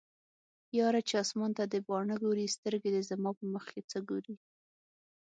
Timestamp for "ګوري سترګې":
2.23-2.89